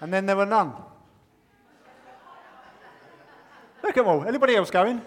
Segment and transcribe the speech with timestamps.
[0.00, 0.72] And then there were none.
[3.82, 4.24] Look at them all.
[4.24, 5.00] Anybody else going?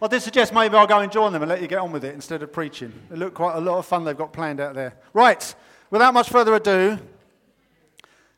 [0.00, 2.04] I did suggest maybe I'll go and join them and let you get on with
[2.04, 2.92] it instead of preaching.
[3.10, 4.94] It looked quite a lot of fun they've got planned out there.
[5.12, 5.54] Right,
[5.90, 6.98] without much further ado,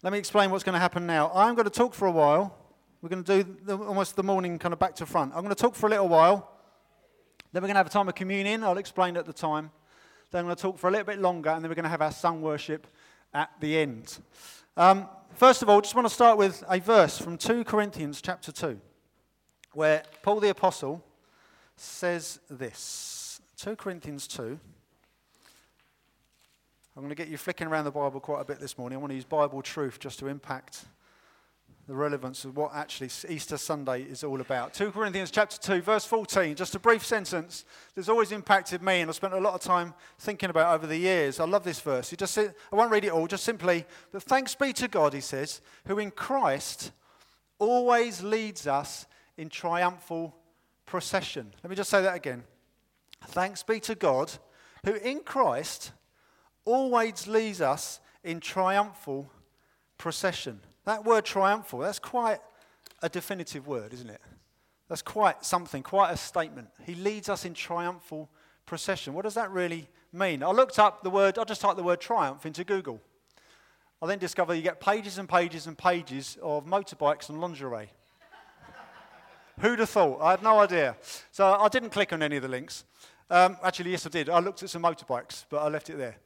[0.03, 1.31] let me explain what's going to happen now.
[1.35, 2.57] I'm going to talk for a while.
[3.03, 5.33] We're going to do the, almost the morning kind of back to front.
[5.35, 6.51] I'm going to talk for a little while.
[7.53, 8.65] Then we're going to have a time of communion.
[8.65, 9.71] I'll explain at the time.
[10.31, 11.91] Then I'm going to talk for a little bit longer, and then we're going to
[11.91, 12.87] have our sung worship
[13.35, 14.19] at the end.
[14.77, 18.53] Um, first of all, just want to start with a verse from 2 Corinthians chapter
[18.53, 18.81] 2,
[19.73, 21.05] where Paul the Apostle
[21.77, 24.59] says this 2 Corinthians 2.
[26.97, 28.97] I'm going to get you flicking around the Bible quite a bit this morning.
[28.97, 30.85] I want to use Bible truth just to impact
[31.91, 34.73] the relevance of what actually Easter Sunday is all about.
[34.75, 37.65] 2 Corinthians chapter 2 verse 14, just a brief sentence
[37.97, 40.97] that's always impacted me and I've spent a lot of time thinking about over the
[40.97, 41.41] years.
[41.41, 42.09] I love this verse.
[42.09, 45.21] He just I won't read it all, just simply, but thanks be to God, he
[45.21, 46.93] says, who in Christ
[47.59, 50.37] always leads us in triumphal
[50.87, 51.53] procession.
[51.65, 52.45] Let me just say that again.
[53.27, 54.31] Thanks be to God,
[54.85, 55.91] who in Christ
[56.65, 59.29] always leads us in triumphal
[59.99, 60.61] procession.
[60.85, 62.39] That word triumphal, that's quite
[63.03, 64.21] a definitive word, isn't it?
[64.89, 66.69] That's quite something, quite a statement.
[66.85, 68.29] He leads us in triumphal
[68.67, 69.15] procession.
[69.15, 70.43] What does that really mean?
[70.43, 73.01] I looked up the word, I just typed the word triumph into Google.
[74.03, 77.91] I then discovered you get pages and pages and pages of motorbikes and lingerie.
[79.61, 80.23] Who'd have thought?
[80.23, 80.97] I had no idea.
[81.31, 82.85] So I didn't click on any of the links.
[83.29, 84.29] Um, actually, yes, I did.
[84.29, 86.17] I looked at some motorbikes, but I left it there.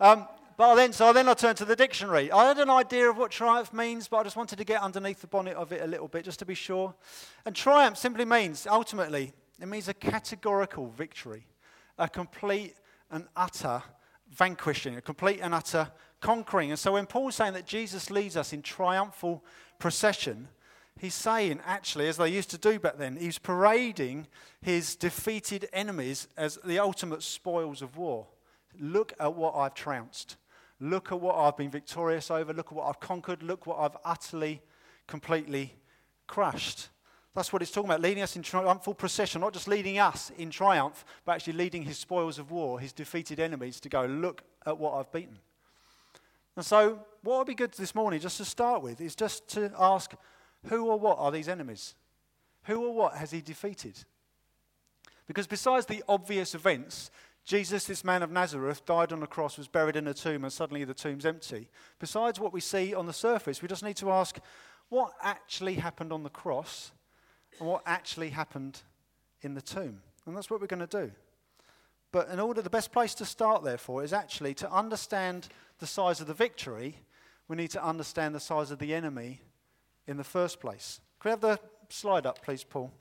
[0.00, 0.26] Um,
[0.60, 2.30] but then, so then I turned to the dictionary.
[2.30, 5.22] I had an idea of what triumph means, but I just wanted to get underneath
[5.22, 6.94] the bonnet of it a little bit, just to be sure.
[7.46, 11.46] And triumph simply means, ultimately, it means a categorical victory,
[11.96, 12.74] a complete
[13.10, 13.82] and utter
[14.28, 16.68] vanquishing, a complete and utter conquering.
[16.68, 19.42] And so when Paul's saying that Jesus leads us in triumphal
[19.78, 20.48] procession,
[20.98, 24.26] he's saying, actually, as they used to do back then, he's parading
[24.60, 28.26] his defeated enemies as the ultimate spoils of war.
[28.78, 30.36] Look at what I've trounced.
[30.80, 32.52] Look at what I've been victorious over.
[32.54, 33.42] Look at what I've conquered.
[33.42, 34.62] Look what I've utterly,
[35.06, 35.74] completely
[36.26, 36.88] crushed.
[37.34, 40.50] That's what it's talking about, leading us in triumphal procession, not just leading us in
[40.50, 44.78] triumph, but actually leading his spoils of war, his defeated enemies, to go, look at
[44.78, 45.38] what I've beaten.
[46.56, 49.70] And so, what would be good this morning, just to start with, is just to
[49.78, 50.12] ask
[50.66, 51.94] who or what are these enemies?
[52.64, 54.04] Who or what has he defeated?
[55.26, 57.10] Because besides the obvious events,
[57.44, 60.52] Jesus, this man of Nazareth, died on a cross, was buried in a tomb, and
[60.52, 61.68] suddenly the tomb's empty.
[61.98, 64.38] Besides what we see on the surface, we just need to ask
[64.88, 66.92] what actually happened on the cross
[67.58, 68.82] and what actually happened
[69.42, 70.00] in the tomb.
[70.26, 71.10] And that's what we're going to do.
[72.12, 76.20] But in order, the best place to start, therefore, is actually to understand the size
[76.20, 76.96] of the victory,
[77.48, 79.40] we need to understand the size of the enemy
[80.06, 81.00] in the first place.
[81.18, 82.92] Could we have the slide up, please, Paul?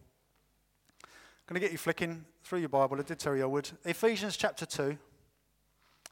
[1.50, 3.00] Going to get you flicking through your Bible.
[3.00, 3.72] I did tell you I would.
[3.84, 4.96] Ephesians chapter 2.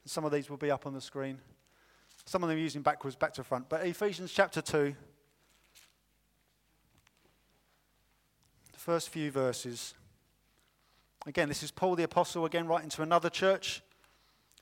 [0.03, 1.37] Some of these will be up on the screen.
[2.25, 3.69] Some of them using backwards, back to front.
[3.69, 4.95] But Ephesians chapter 2.
[8.73, 9.93] The first few verses.
[11.27, 13.83] Again, this is Paul the Apostle, again, writing to another church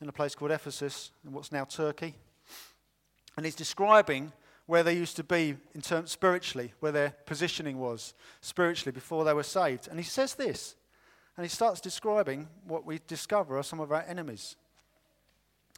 [0.02, 2.16] in a place called Ephesus, in what's now Turkey.
[3.38, 4.34] And he's describing
[4.68, 9.34] where they used to be in terms spiritually, where their positioning was spiritually before they
[9.34, 9.88] were saved.
[9.88, 10.76] And he says this,
[11.38, 14.56] and he starts describing what we discover are some of our enemies.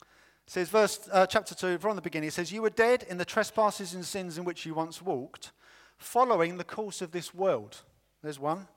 [0.02, 3.18] It says, verse uh, chapter two, from the beginning, it says, "You were dead in
[3.18, 5.52] the trespasses and sins in which you once walked,
[5.98, 7.84] following the course of this world."
[8.24, 8.68] There's one.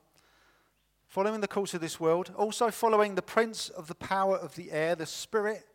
[1.07, 4.71] Following the course of this world, also following the prince of the power of the
[4.71, 5.65] air, the spirit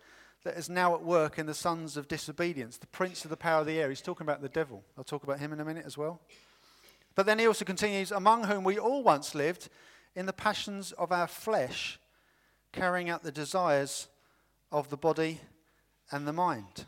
[0.47, 3.63] that is now at work in the sons of disobedience, the prince of the power
[3.63, 3.89] of the air.
[3.89, 4.85] He's talking about the devil.
[4.97, 6.21] I'll talk about him in a minute as well.
[7.17, 9.69] But then he also continues, among whom we all once lived
[10.15, 11.99] in the passions of our flesh,
[12.71, 14.07] carrying out the desires
[14.71, 15.41] of the body
[16.13, 16.87] and the mind.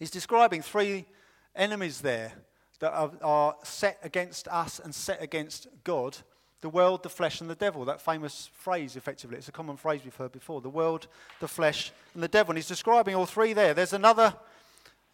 [0.00, 1.06] He's describing three
[1.54, 2.32] enemies there
[2.80, 6.16] that are, are set against us and set against God
[6.64, 7.84] the world, the flesh, and the devil.
[7.84, 9.36] That famous phrase, effectively.
[9.36, 10.62] It's a common phrase we've heard before.
[10.62, 11.08] The world,
[11.38, 12.52] the flesh, and the devil.
[12.52, 13.74] And he's describing all three there.
[13.74, 14.34] There's another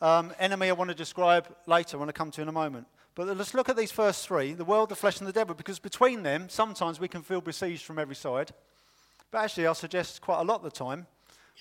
[0.00, 2.86] um, enemy I want to describe later, I want to come to in a moment.
[3.16, 5.80] But let's look at these first three the world, the flesh, and the devil, because
[5.80, 8.52] between them, sometimes we can feel besieged from every side.
[9.32, 11.08] But actually, I suggest quite a lot of the time,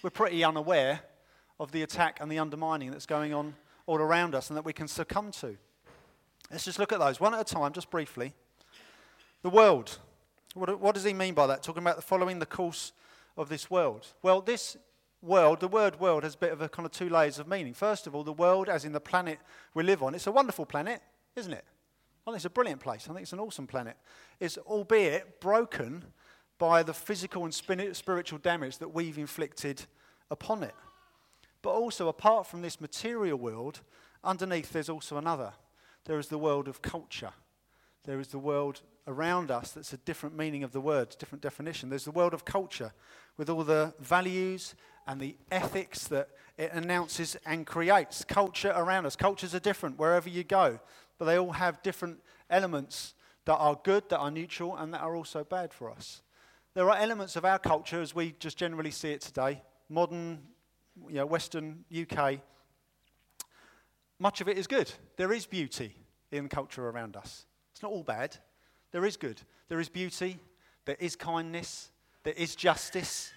[0.03, 1.00] we're pretty unaware
[1.59, 3.56] of the attack and the undermining that's going on
[3.88, 5.57] all around us and that we can succumb to.
[6.51, 8.35] Let's just look at those one at a time, just briefly.
[9.41, 9.97] The world.
[10.53, 11.63] What, what does he mean by that?
[11.63, 12.91] Talking about the following the course
[13.38, 14.07] of this world.
[14.21, 14.75] Well, this
[15.21, 17.74] world, the word world has a bit of a kind of two layers of meaning.
[17.74, 19.39] First of all, the world, as in the planet
[19.74, 21.01] we live on, it's a wonderful planet,
[21.36, 21.63] isn't it?
[22.25, 23.07] I think it's a brilliant place.
[23.09, 23.97] I think it's an awesome planet.
[24.39, 26.06] It's albeit broken
[26.57, 29.85] by the physical and spiritual damage that we've inflicted
[30.30, 30.75] upon it.
[31.62, 33.81] But also, apart from this material world,
[34.24, 35.53] underneath there's also another.
[36.06, 37.33] There is the world of culture.
[38.09, 41.89] There is the world around us that's a different meaning of the word, different definition.
[41.89, 42.91] There's the world of culture
[43.38, 44.73] with all the values
[45.06, 48.25] and the ethics that it announces and creates.
[48.25, 49.15] Culture around us.
[49.15, 50.79] Cultures are different wherever you go,
[51.19, 52.19] but they all have different
[52.50, 53.13] elements
[53.45, 56.23] that are good, that are neutral, and that are also bad for us.
[56.73, 60.39] There are elements of our culture as we just generally see it today, modern,
[61.07, 62.39] you know, Western UK.
[64.17, 64.91] Much of it is good.
[65.15, 65.95] There is beauty
[66.31, 67.45] in the culture around us.
[67.80, 68.36] It's not all bad.
[68.92, 69.40] There is good.
[69.70, 70.38] There is beauty.
[70.84, 71.92] There is kindness.
[72.24, 73.31] There is justice.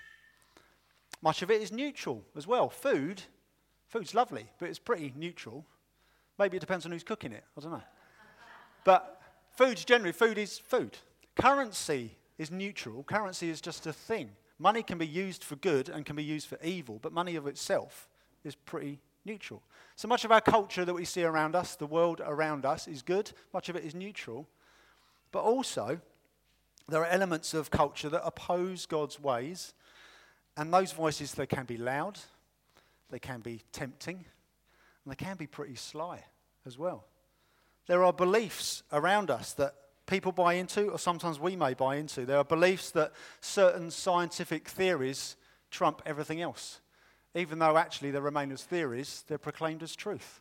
[1.22, 2.68] Much of it is neutral as well.
[2.68, 3.22] Food,
[3.86, 5.64] food's lovely, but it's pretty neutral.
[6.40, 7.44] Maybe it depends on who's cooking it.
[7.56, 7.82] I don't know.
[8.82, 9.22] But
[9.56, 10.98] food's generally, food is food.
[11.36, 13.04] Currency is neutral.
[13.04, 14.28] Currency is just a thing.
[14.58, 17.46] Money can be used for good and can be used for evil, but money of
[17.46, 18.08] itself
[18.42, 19.62] is pretty neutral.
[19.96, 23.02] So much of our culture that we see around us, the world around us, is
[23.02, 23.32] good.
[23.52, 24.48] Much of it is neutral.
[25.30, 26.00] But also,
[26.88, 29.74] there are elements of culture that oppose God's ways,
[30.56, 32.18] and those voices, they can be loud,
[33.10, 34.16] they can be tempting,
[35.04, 36.24] and they can be pretty sly
[36.66, 37.04] as well.
[37.86, 39.74] There are beliefs around us that
[40.06, 42.26] people buy into, or sometimes we may buy into.
[42.26, 45.36] There are beliefs that certain scientific theories
[45.70, 46.80] trump everything else.
[47.34, 50.40] Even though actually they remain as theories, they're proclaimed as truth.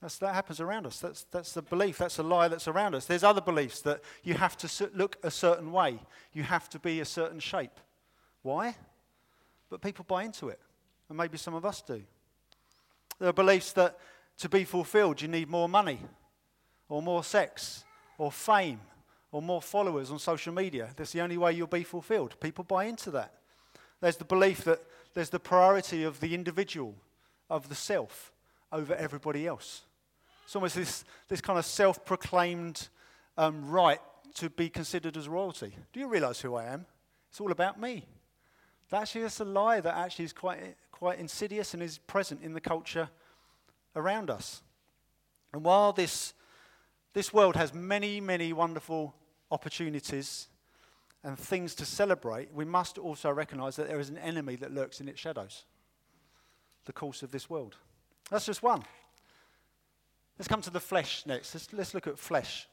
[0.00, 0.98] That's, that happens around us.
[0.98, 1.98] That's, that's the belief.
[1.98, 3.06] That's a lie that's around us.
[3.06, 5.98] There's other beliefs that you have to look a certain way,
[6.32, 7.78] you have to be a certain shape.
[8.42, 8.76] Why?
[9.68, 10.58] But people buy into it,
[11.08, 12.02] and maybe some of us do.
[13.18, 13.98] There are beliefs that
[14.38, 16.00] to be fulfilled, you need more money,
[16.88, 17.84] or more sex,
[18.16, 18.80] or fame,
[19.32, 20.88] or more followers on social media.
[20.96, 22.36] That's the only way you'll be fulfilled.
[22.40, 23.34] People buy into that.
[24.00, 24.80] There's the belief that
[25.14, 26.94] there's the priority of the individual,
[27.48, 28.32] of the self,
[28.72, 29.82] over everybody else.
[30.44, 32.88] It's almost this, this kind of self proclaimed
[33.36, 34.00] um, right
[34.34, 35.74] to be considered as royalty.
[35.92, 36.86] Do you realize who I am?
[37.30, 38.06] It's all about me.
[38.90, 42.52] That actually is a lie that actually is quite, quite insidious and is present in
[42.52, 43.08] the culture
[43.94, 44.62] around us.
[45.52, 46.34] And while this,
[47.12, 49.14] this world has many, many wonderful
[49.50, 50.48] opportunities
[51.22, 55.00] and things to celebrate, we must also recognize that there is an enemy that lurks
[55.00, 55.64] in its shadows
[56.86, 57.76] the course of this world.
[58.30, 58.82] That's just one.
[60.38, 61.54] Let's come to the flesh next.
[61.54, 62.66] Let's, let's look at flesh.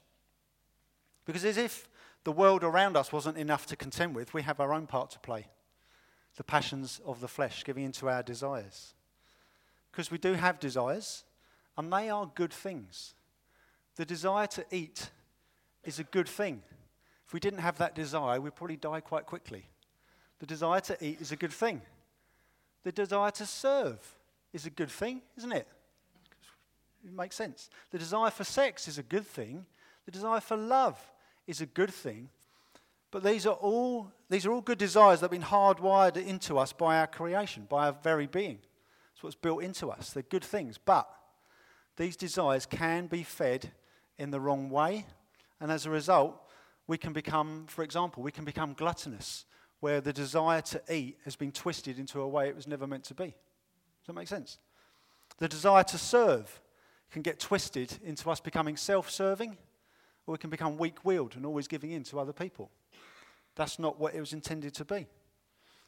[1.25, 1.89] Because as if
[2.23, 5.19] the world around us wasn't enough to contend with, we have our own part to
[5.19, 5.47] play.
[6.37, 8.93] The passions of the flesh, giving into our desires.
[9.91, 11.25] Because we do have desires,
[11.77, 13.13] and they are good things.
[13.97, 15.09] The desire to eat
[15.83, 16.61] is a good thing.
[17.27, 19.65] If we didn't have that desire, we'd probably die quite quickly.
[20.39, 21.81] The desire to eat is a good thing.
[22.83, 23.99] The desire to serve
[24.53, 25.67] is a good thing, isn't it?
[27.05, 27.69] It makes sense.
[27.91, 29.65] The desire for sex is a good thing.
[30.05, 30.99] The desire for love
[31.47, 32.29] is a good thing.
[33.11, 36.71] But these are all, these are all good desires that have been hardwired into us
[36.71, 38.59] by our creation, by our very being.
[39.13, 40.11] It's what's built into us.
[40.11, 40.77] They're good things.
[40.77, 41.09] But
[41.97, 43.71] these desires can be fed
[44.17, 45.05] in the wrong way.
[45.59, 46.41] And as a result,
[46.87, 49.45] we can become, for example, we can become gluttonous,
[49.79, 53.03] where the desire to eat has been twisted into a way it was never meant
[53.05, 53.25] to be.
[53.25, 54.57] Does that make sense?
[55.37, 56.61] The desire to serve
[57.11, 59.57] can get twisted into us becoming self serving,
[60.25, 62.71] or we can become weak willed and always giving in to other people.
[63.55, 65.07] That's not what it was intended to be.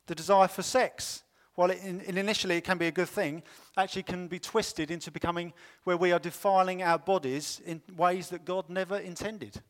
[0.08, 1.24] The desire for sex,
[1.56, 3.44] while it in, initially it can be a good thing,
[3.78, 5.54] actually can be twisted into becoming
[5.84, 9.62] where we are defiling our bodies in ways that God never intended.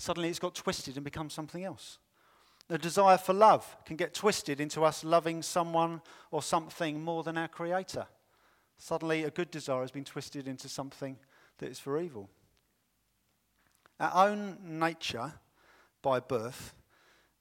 [0.00, 1.98] Suddenly it's got twisted and become something else.
[2.68, 7.36] The desire for love can get twisted into us loving someone or something more than
[7.36, 8.06] our Creator.
[8.78, 11.18] Suddenly, a good desire has been twisted into something
[11.58, 12.30] that is for evil.
[13.98, 15.34] Our own nature,
[16.00, 16.72] by birth,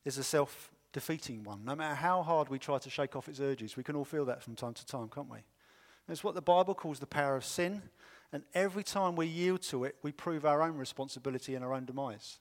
[0.03, 1.63] is a self defeating one.
[1.63, 4.25] No matter how hard we try to shake off its urges, we can all feel
[4.25, 5.39] that from time to time, can't we?
[6.09, 7.83] It's what the Bible calls the power of sin,
[8.33, 11.85] and every time we yield to it, we prove our own responsibility and our own
[11.85, 12.39] demise.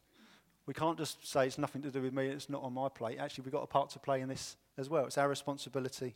[0.68, 3.18] We can't just say it's nothing to do with me, it's not on my plate.
[3.18, 5.06] Actually, we've got a part to play in this as well.
[5.06, 6.14] It's our responsibility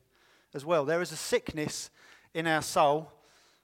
[0.52, 0.84] as well.
[0.84, 1.88] There is a sickness
[2.34, 3.10] in our soul,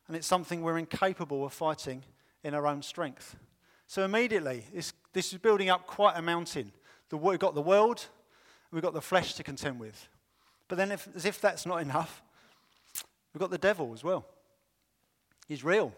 [0.06, 2.04] and it's something we're incapable of fighting
[2.42, 3.36] in our own strength.
[3.86, 4.94] So immediately, this
[5.30, 6.72] is building up quite a mountain.
[7.10, 8.06] The, we've got the world,
[8.70, 10.08] we've got the flesh to contend with.
[10.68, 12.22] But then, if, as if that's not enough,
[13.34, 14.24] we've got the devil as well.
[15.48, 15.92] He's real.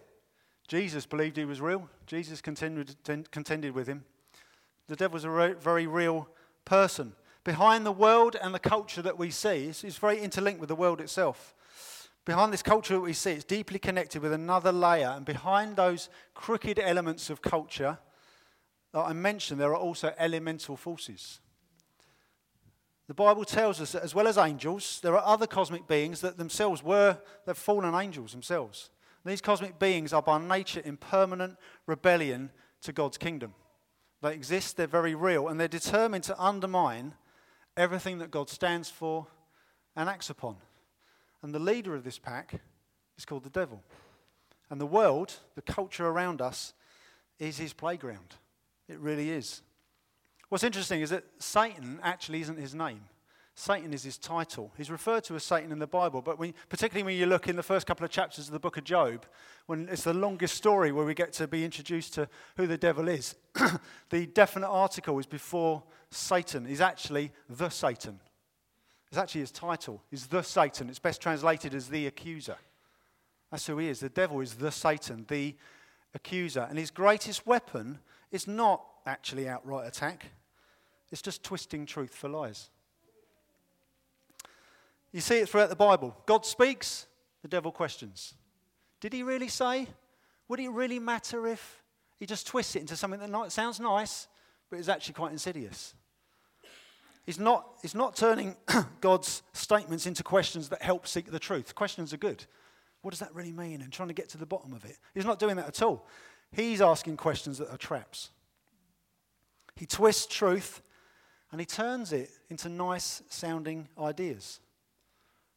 [0.66, 1.88] Jesus believed he was real.
[2.08, 2.96] Jesus contended,
[3.30, 4.04] contended with him.
[4.90, 6.28] The devil's a re- very real
[6.64, 7.12] person.
[7.44, 10.74] Behind the world and the culture that we see, it's, it's very interlinked with the
[10.74, 11.54] world itself.
[12.24, 15.10] Behind this culture that we see, it's deeply connected with another layer.
[15.14, 17.98] And behind those crooked elements of culture
[18.92, 21.38] that I mentioned, there are also elemental forces.
[23.06, 26.36] The Bible tells us that as well as angels, there are other cosmic beings that
[26.36, 27.16] themselves were,
[27.46, 28.90] they've fallen angels themselves.
[29.24, 32.50] These cosmic beings are by nature in permanent rebellion
[32.82, 33.54] to God's kingdom.
[34.22, 37.14] They exist, they're very real, and they're determined to undermine
[37.76, 39.26] everything that God stands for
[39.96, 40.56] and acts upon.
[41.42, 42.60] And the leader of this pack
[43.16, 43.82] is called the devil.
[44.68, 46.74] And the world, the culture around us,
[47.38, 48.36] is his playground.
[48.88, 49.62] It really is.
[50.48, 53.02] What's interesting is that Satan actually isn't his name.
[53.60, 54.72] Satan is his title.
[54.78, 57.56] He's referred to as Satan in the Bible, but when, particularly when you look in
[57.56, 59.26] the first couple of chapters of the book of Job,
[59.66, 62.26] when it's the longest story where we get to be introduced to
[62.56, 63.34] who the devil is,
[64.08, 66.64] the definite article is before Satan.
[66.64, 68.18] He's actually the Satan.
[69.10, 70.02] It's actually his title.
[70.10, 70.88] He's the Satan.
[70.88, 72.56] It's best translated as the accuser.
[73.50, 74.00] That's who he is.
[74.00, 75.54] The devil is the Satan, the
[76.14, 76.66] accuser.
[76.66, 77.98] And his greatest weapon
[78.32, 80.30] is not actually outright attack,
[81.12, 82.70] it's just twisting truth for lies.
[85.12, 86.16] You see it throughout the Bible.
[86.26, 87.06] God speaks,
[87.42, 88.34] the devil questions.
[89.00, 89.88] Did he really say?
[90.48, 91.82] Would it really matter if
[92.18, 94.28] he just twists it into something that sounds nice,
[94.68, 95.94] but is actually quite insidious?
[97.24, 98.56] He's not, he's not turning
[99.00, 101.74] God's statements into questions that help seek the truth.
[101.74, 102.44] Questions are good.
[103.02, 103.82] What does that really mean?
[103.82, 104.98] And trying to get to the bottom of it.
[105.14, 106.06] He's not doing that at all.
[106.52, 108.30] He's asking questions that are traps.
[109.76, 110.82] He twists truth
[111.52, 114.60] and he turns it into nice sounding ideas.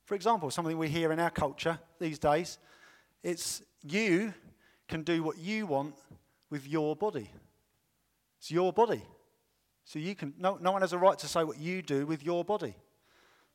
[0.05, 2.57] For example, something we hear in our culture these days
[3.23, 4.33] it's you
[4.87, 5.95] can do what you want
[6.49, 7.29] with your body.
[8.37, 9.01] It's your body.
[9.85, 12.23] So you can, no, no one has a right to say what you do with
[12.23, 12.75] your body.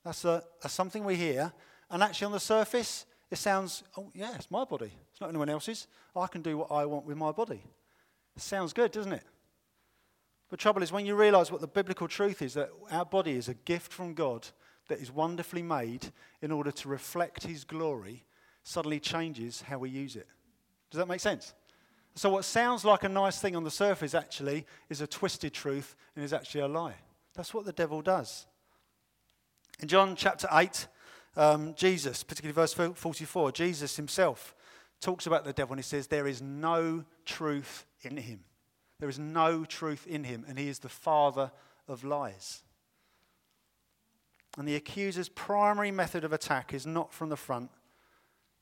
[0.05, 1.52] That's, a, that's something we hear.
[1.90, 4.93] And actually, on the surface, it sounds, oh, yeah, it's my body.
[5.11, 5.87] It's not anyone else's.
[6.17, 7.62] I can do what I want with my body.
[8.37, 9.25] It sounds good, doesn't it?
[10.50, 13.49] The trouble is, when you realize what the biblical truth is, that our body is
[13.49, 14.49] a gift from God
[14.88, 16.09] that is wonderfully made
[16.42, 18.25] in order to reflect His glory
[18.62, 20.26] suddenly changes how we use it.
[20.90, 21.54] Does that make sense?
[22.14, 25.95] So, what sounds like a nice thing on the surface actually is a twisted truth
[26.16, 26.97] and is actually a lie.
[27.35, 28.47] That's what the devil does.
[29.80, 30.88] In John chapter 8,
[31.37, 34.54] um, Jesus, particularly verse 44, Jesus himself
[35.00, 38.40] talks about the devil and he says, There is no truth in him.
[38.99, 41.52] There is no truth in him, and he is the father
[41.87, 42.64] of lies.
[44.59, 47.71] And the accuser's primary method of attack is not from the front,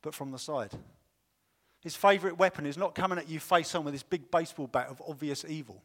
[0.02, 0.72] but from the side.
[1.80, 4.88] His favourite weapon is not coming at you face on with this big baseball bat
[4.90, 5.82] of obvious evil.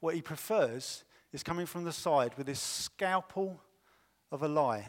[0.00, 3.60] What he prefers is coming from the side with this scalpel
[4.32, 4.88] of a lie,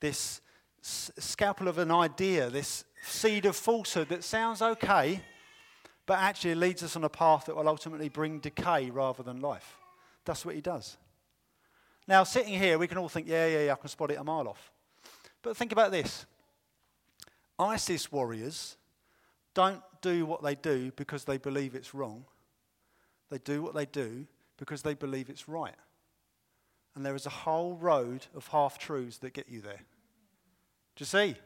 [0.00, 0.40] this
[0.82, 5.20] s- scalpel of an idea, this seed of falsehood that sounds okay,
[6.04, 9.76] but actually leads us on a path that will ultimately bring decay rather than life.
[10.24, 10.96] That's what he does.
[12.10, 14.24] Now, sitting here, we can all think, yeah, yeah, yeah, I can spot it a
[14.24, 14.72] mile off.
[15.42, 16.26] But think about this
[17.56, 18.76] ISIS warriors
[19.54, 22.24] don't do what they do because they believe it's wrong.
[23.30, 24.26] They do what they do
[24.56, 25.76] because they believe it's right.
[26.96, 29.84] And there is a whole road of half truths that get you there.
[30.96, 31.36] Do you see?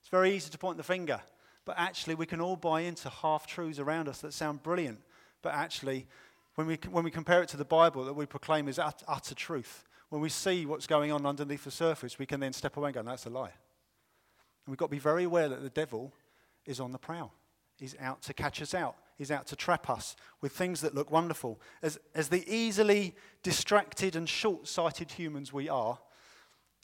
[0.00, 1.20] It's very easy to point the finger,
[1.64, 4.98] but actually, we can all buy into half truths around us that sound brilliant,
[5.40, 6.08] but actually,
[6.54, 9.84] when we, when we compare it to the Bible that we proclaim is utter, truth,
[10.08, 12.94] when we see what's going on underneath the surface, we can then step away and
[12.94, 13.46] go, that's a lie.
[13.46, 16.12] And we've got to be very aware that the devil
[16.64, 17.32] is on the prowl.
[17.76, 18.96] He's out to catch us out.
[19.16, 21.60] He's out to trap us with things that look wonderful.
[21.82, 25.98] As, as the easily distracted and short sighted humans we are,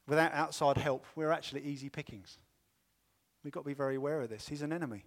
[0.06, 2.38] without outside help, we're actually easy pickings.
[3.44, 4.48] We've got to be very aware of this.
[4.48, 5.04] He's an enemy.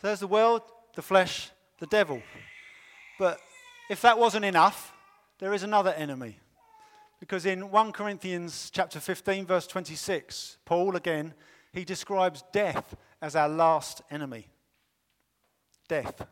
[0.00, 0.62] So there's the world,
[0.94, 2.22] the flesh, the devil.
[3.18, 3.38] But
[3.90, 4.92] if that wasn't enough,
[5.38, 6.38] there is another enemy.
[7.20, 11.34] Because in 1 Corinthians chapter 15 verse 26, Paul again,
[11.72, 14.48] he describes death as our last enemy.
[15.88, 16.26] Death.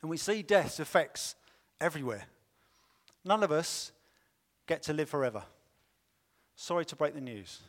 [0.00, 1.34] And we see death's effects
[1.80, 2.24] everywhere.
[3.24, 3.92] None of us
[4.66, 5.42] get to live forever.
[6.54, 7.60] Sorry to break the news.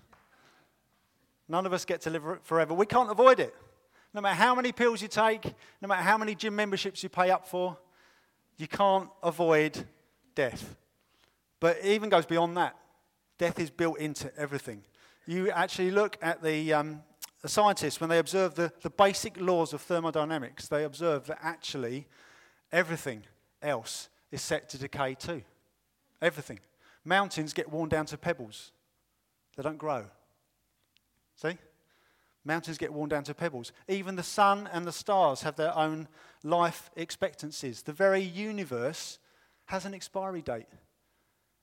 [1.47, 2.73] None of us get to live forever.
[2.73, 3.55] We can't avoid it.
[4.13, 5.43] No matter how many pills you take,
[5.81, 7.77] no matter how many gym memberships you pay up for,
[8.57, 9.85] you can't avoid
[10.35, 10.75] death.
[11.59, 12.75] But it even goes beyond that.
[13.37, 14.83] Death is built into everything.
[15.25, 17.03] You actually look at the, um,
[17.41, 22.07] the scientists, when they observe the, the basic laws of thermodynamics, they observe that actually
[22.71, 23.23] everything
[23.61, 25.43] else is set to decay too.
[26.21, 26.59] Everything.
[27.05, 28.71] Mountains get worn down to pebbles,
[29.55, 30.05] they don't grow.
[31.35, 31.57] See?
[32.45, 33.71] Mountains get worn down to pebbles.
[33.87, 36.07] Even the sun and the stars have their own
[36.43, 37.81] life expectancies.
[37.81, 39.19] The very universe
[39.65, 40.67] has an expiry date.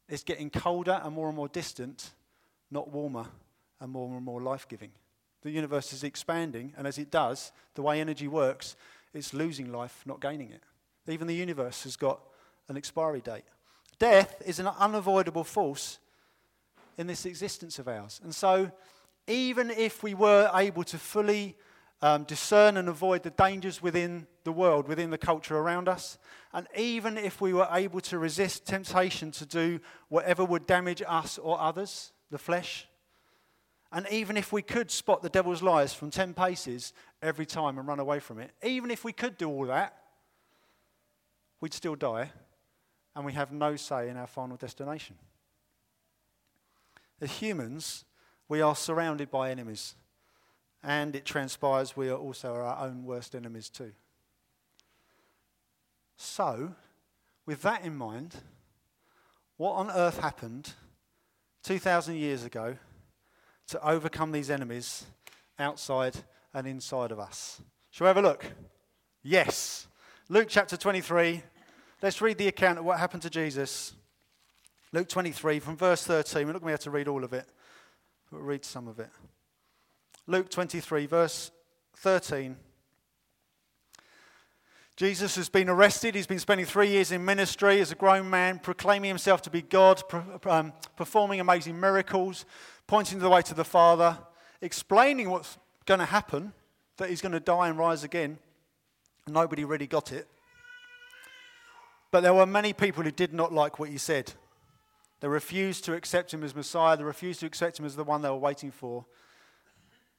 [0.08, 2.10] It's getting colder and more and more distant,
[2.70, 3.26] not warmer
[3.80, 4.90] and more and more life giving.
[5.42, 8.76] The universe is expanding, and as it does, the way energy works,
[9.14, 10.62] it's losing life, not gaining it.
[11.08, 12.20] Even the universe has got
[12.68, 13.44] an expiry date.
[13.98, 15.98] Death is an unavoidable force
[16.98, 18.20] in this existence of ours.
[18.22, 18.70] And so,
[19.26, 21.56] even if we were able to fully
[22.02, 26.18] um, discern and avoid the dangers within the world, within the culture around us,
[26.52, 31.38] and even if we were able to resist temptation to do whatever would damage us
[31.38, 32.86] or others, the flesh,
[33.92, 36.92] and even if we could spot the devil's lies from 10 paces
[37.22, 39.96] every time and run away from it, even if we could do all that,
[41.60, 42.30] we'd still die
[43.14, 45.16] and we have no say in our final destination.
[47.20, 48.04] As humans,
[48.48, 49.94] we are surrounded by enemies,
[50.82, 53.92] and it transpires we are also our own worst enemies too.
[56.16, 56.74] So,
[57.44, 58.36] with that in mind,
[59.56, 60.72] what on earth happened
[61.62, 62.76] 2,000 years ago
[63.68, 65.06] to overcome these enemies
[65.58, 66.16] outside
[66.54, 67.60] and inside of us?
[67.90, 68.46] Shall we have a look?
[69.22, 69.86] Yes.
[70.28, 71.42] Luke chapter 23,
[72.02, 73.94] Let's read the account of what happened to Jesus.
[74.92, 76.46] Luke 23, from verse 13.
[76.46, 77.48] We're not going to be able to read all of it,
[78.36, 79.08] but read some of it.
[80.26, 81.50] Luke 23, verse
[81.96, 82.54] 13.
[84.94, 86.14] Jesus has been arrested.
[86.14, 89.62] He's been spending three years in ministry as a grown man, proclaiming himself to be
[89.62, 90.02] God,
[90.44, 92.44] um, performing amazing miracles,
[92.86, 94.18] pointing the way to the Father,
[94.60, 96.52] explaining what's going to happen,
[96.98, 98.36] that he's going to die and rise again.
[99.26, 100.28] Nobody really got it.
[102.10, 104.34] But there were many people who did not like what he said.
[105.20, 108.22] They refused to accept him as Messiah, they refused to accept him as the one
[108.22, 109.06] they were waiting for,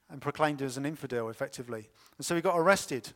[0.10, 1.89] and proclaimed him as an infidel, effectively.
[2.17, 3.13] And so he got arrested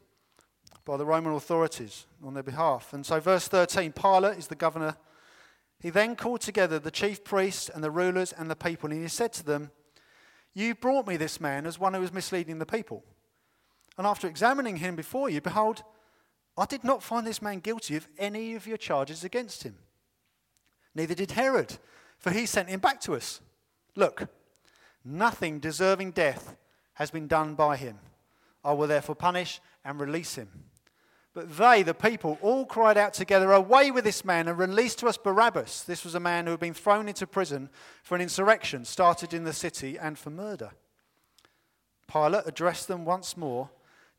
[0.86, 2.94] by the Roman authorities on their behalf.
[2.94, 4.96] And so, verse 13 Pilate is the governor.
[5.80, 9.08] He then called together the chief priests and the rulers and the people, and he
[9.08, 9.72] said to them,
[10.54, 13.04] You brought me this man as one who was misleading the people.
[13.98, 15.84] And after examining him before you, behold,
[16.58, 19.78] I did not find this man guilty of any of your charges against him.
[20.96, 21.78] Neither did Herod,
[22.18, 23.42] for he sent him back to us.
[23.96, 24.28] Look,
[25.04, 26.56] nothing deserving death
[26.94, 28.00] has been done by him.
[28.64, 30.50] I will therefore punish and release him.
[31.34, 35.08] But they, the people, all cried out together, Away with this man and release to
[35.08, 35.84] us Barabbas.
[35.84, 37.70] This was a man who had been thrown into prison
[38.04, 40.72] for an insurrection started in the city and for murder.
[42.12, 43.70] Pilate addressed them once more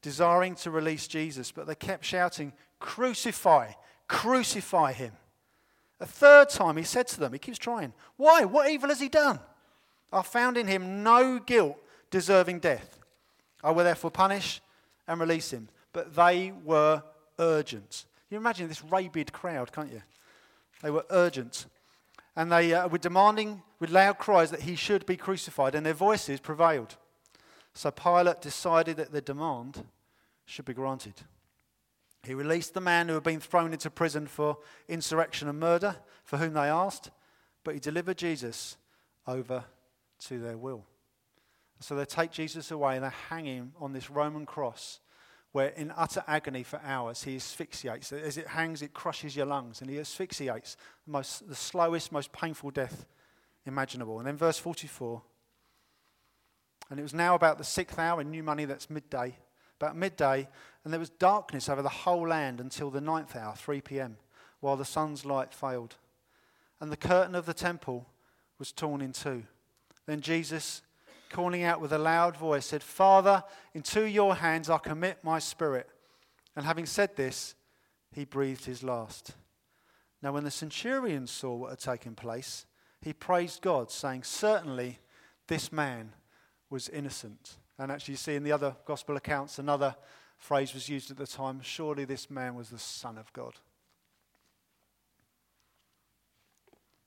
[0.01, 3.73] desiring to release Jesus, but they kept shouting, Crucify,
[4.09, 5.13] crucify him.
[6.03, 8.45] A third time he said to them, he keeps trying, Why?
[8.45, 9.39] What evil has he done?
[10.13, 11.79] I found in him no guilt
[12.11, 12.99] deserving death.
[13.63, 14.61] I will therefore punish
[15.07, 15.69] and release him.
[15.93, 17.05] But they were
[17.39, 18.07] urgent.
[18.31, 20.03] You imagine this rabid crowd, can't you?
[20.83, 21.67] They were urgent.
[22.35, 25.95] And they uh, were demanding with loud cries that he should be crucified, and their
[25.95, 26.97] voices prevailed.
[27.75, 29.85] So Pilate decided that their demand
[30.47, 31.15] should be granted.
[32.25, 34.59] He released the man who had been thrown into prison for
[34.89, 37.11] insurrection and murder, for whom they asked,
[37.65, 38.77] but he delivered Jesus
[39.27, 39.65] over
[40.21, 40.85] to their will.
[41.81, 45.01] So they take Jesus away and they hang him on this Roman cross,
[45.51, 48.13] where in utter agony for hours he asphyxiates.
[48.13, 52.33] As it hangs, it crushes your lungs, and he asphyxiates the, most, the slowest, most
[52.33, 53.05] painful death
[53.67, 54.19] imaginable.
[54.19, 55.23] And then verse 44
[56.93, 59.35] and it was now about the sixth hour in new money, that's midday,
[59.81, 60.47] about midday,
[60.85, 64.17] and there was darkness over the whole land until the ninth hour, 3 p.m.,
[64.61, 65.97] while the sun's light failed.
[66.81, 68.07] And the curtain of the temple
[68.59, 69.45] was torn in two.
[70.07, 70.83] Then Jesus,
[71.31, 75.89] calling out with a loud voice, said, Father, into your hands I commit my spirit.
[76.57, 77.55] And having said this,
[78.13, 79.33] he breathed his last.
[80.23, 82.67] Now, when the centurion saw what had taken place,
[83.01, 85.01] he praised God, saying, Certainly
[85.49, 86.13] this man
[86.71, 87.57] was innocent.
[87.79, 89.97] And actually, you see in the other gospel accounts, another
[90.43, 93.55] phrase was used at the time surely this man was the Son of God.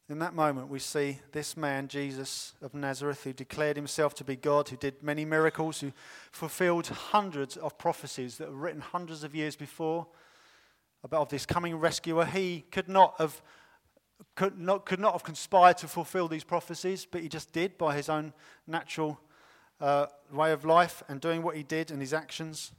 [0.08, 4.38] In that moment, we see this man, Jesus of Nazareth, who declared himself to be
[4.38, 5.92] God, who did many miracles, who
[6.32, 10.08] fulfilled hundreds of prophecies that were written hundreds of years before
[11.04, 12.24] about this coming rescuer.
[12.24, 13.42] He could not have
[14.36, 17.96] could not, could not have conspired to fulfill these prophecies, but he just did by
[17.98, 18.32] his own
[18.66, 19.20] natural
[19.82, 22.72] uh, way of life and doing what he did and his actions.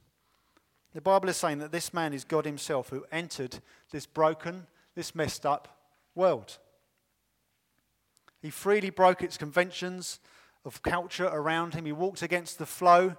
[0.97, 3.59] The Bible is saying that this man is God himself who entered
[3.91, 5.77] this broken, this messed up
[6.15, 6.57] world.
[8.41, 10.19] He freely broke its conventions
[10.65, 11.85] of culture around him.
[11.85, 13.15] He walked against the flow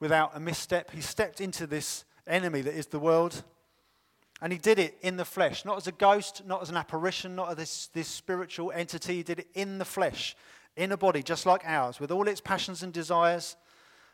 [0.00, 0.90] without a misstep.
[0.90, 3.44] He stepped into this enemy that is the world.
[4.40, 7.36] And he did it in the flesh, not as a ghost, not as an apparition,
[7.36, 9.18] not as this, this spiritual entity.
[9.18, 10.34] He did it in the flesh,
[10.76, 13.54] in a body just like ours, with all its passions and desires.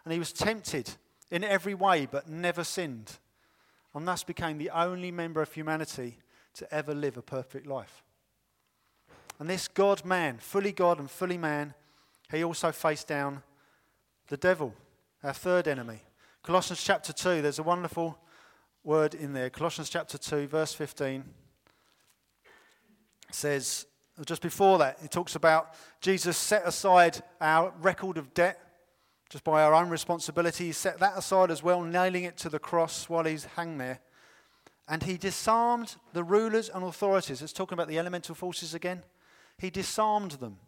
[0.04, 0.90] And he was tempted
[1.30, 3.18] in every way, but never sinned.
[3.94, 6.18] And thus became the only member of humanity
[6.54, 8.02] to ever live a perfect life.
[9.38, 11.74] And this God man, fully God and fully man,
[12.30, 13.42] he also faced down
[14.28, 14.74] the devil,
[15.22, 16.00] our third enemy.
[16.42, 18.18] Colossians chapter 2, there's a wonderful
[18.84, 19.50] word in there.
[19.50, 21.24] Colossians chapter 2, verse 15
[23.30, 23.86] says,
[24.26, 28.60] just before that, it talks about Jesus set aside our record of debt
[29.28, 30.66] just by our own responsibility.
[30.66, 34.00] He set that aside as well, nailing it to the cross while he's hanged there.
[34.88, 37.42] And he disarmed the rulers and authorities.
[37.42, 39.02] It's talking about the elemental forces again.
[39.58, 40.58] He disarmed them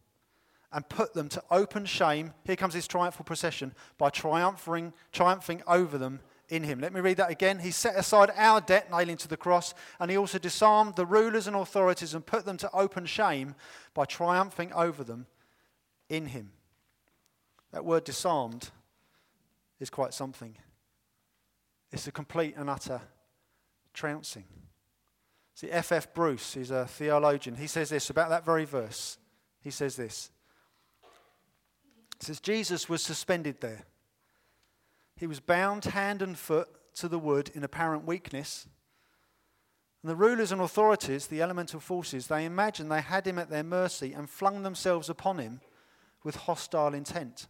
[0.73, 2.35] and put them to open shame.
[2.45, 6.21] Here comes his triumphal procession by triumphing, triumphing over them
[6.51, 6.81] in him.
[6.81, 7.61] Let me read that again.
[7.61, 11.47] He set aside our debt, nailing to the cross, and he also disarmed the rulers
[11.47, 13.55] and authorities and put them to open shame
[13.95, 15.27] by triumphing over them
[16.09, 16.53] in him.
[17.73, 18.71] That word disarmed
[19.79, 20.57] is quite something.
[21.93, 23.01] It's a complete and utter
[23.95, 24.45] trouncing.
[25.55, 25.93] See, F.F.
[25.93, 26.15] F.
[26.15, 29.19] Bruce, he's a theologian, he says this about that very verse.
[29.61, 30.31] He says this.
[32.21, 33.85] Says, Jesus was suspended there.
[35.17, 38.67] He was bound hand and foot to the wood in apparent weakness.
[40.03, 43.63] And the rulers and authorities, the elemental forces, they imagined they had him at their
[43.63, 45.61] mercy and flung themselves upon him
[46.23, 47.49] with hostile intent.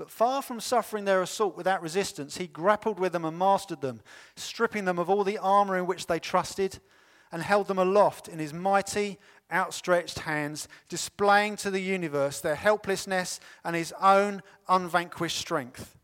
[0.00, 4.00] But far from suffering their assault without resistance, he grappled with them and mastered them,
[4.34, 6.78] stripping them of all the armor in which they trusted,
[7.30, 9.18] and held them aloft in his mighty,
[9.52, 15.98] outstretched hands, displaying to the universe their helplessness and his own unvanquished strength.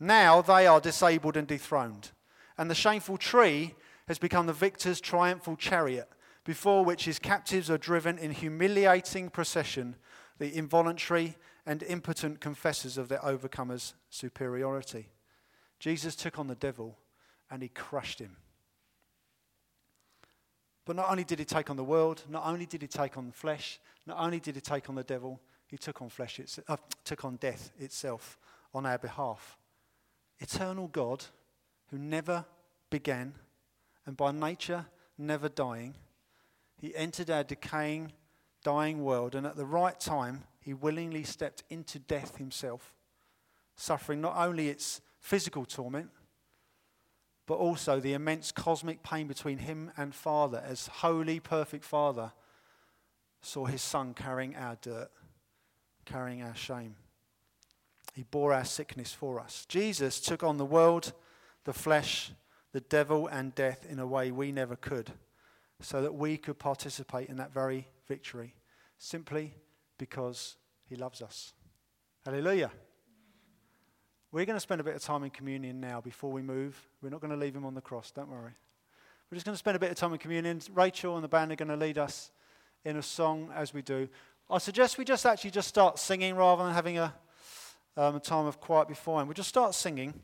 [0.00, 2.10] Now they are disabled and dethroned.
[2.58, 3.76] And the shameful tree
[4.08, 6.08] has become the victor's triumphal chariot,
[6.42, 9.94] before which his captives are driven in humiliating procession,
[10.38, 15.08] the involuntary and impotent confessors of their overcomers' superiority.
[15.78, 16.98] Jesus took on the devil
[17.50, 18.36] and he crushed him.
[20.84, 23.26] But not only did he take on the world, not only did he take on
[23.26, 26.76] the flesh, not only did he take on the devil, he took on flesh, uh,
[27.04, 28.38] took on death itself
[28.74, 29.56] on our behalf
[30.40, 31.24] eternal God
[31.90, 32.44] who never
[32.90, 33.34] began
[34.06, 35.94] and by nature never dying,
[36.80, 38.12] he entered our decaying,
[38.62, 42.94] dying world, and at the right time, he willingly stepped into death himself,
[43.76, 46.08] suffering not only its physical torment,
[47.46, 52.32] but also the immense cosmic pain between him and Father, as holy, perfect Father
[53.42, 55.10] saw his Son carrying our dirt,
[56.06, 56.96] carrying our shame.
[58.14, 59.66] He bore our sickness for us.
[59.68, 61.12] Jesus took on the world,
[61.64, 62.32] the flesh,
[62.72, 65.12] the devil, and death in a way we never could,
[65.82, 68.54] so that we could participate in that very victory,
[68.96, 69.52] simply
[69.98, 70.56] because
[70.88, 71.52] he loves us.
[72.24, 72.70] Hallelujah.
[74.32, 76.76] We're going to spend a bit of time in communion now before we move.
[77.00, 78.52] We're not going to leave him on the cross, don't worry.
[79.30, 80.60] We're just going to spend a bit of time in communion.
[80.74, 82.30] Rachel and the band are going to lead us
[82.84, 84.08] in a song as we do.
[84.50, 87.14] I suggest we just actually just start singing rather than having a
[87.96, 89.28] um, a time of quiet before Him.
[89.28, 90.14] We'll just start singing.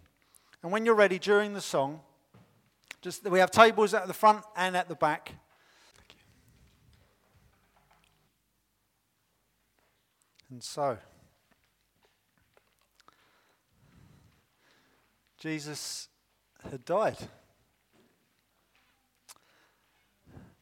[0.63, 2.01] And when you're ready during the song,
[3.01, 5.33] just we have tables at the front and at the back.
[10.51, 10.99] And so,
[15.39, 16.09] Jesus
[16.69, 17.17] had died.